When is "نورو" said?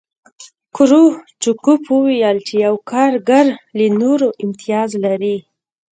4.01-4.27